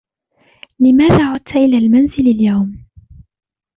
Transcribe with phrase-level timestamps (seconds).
[0.79, 2.77] لماذا عُدْتَ إلى المنزلِ اليوم؟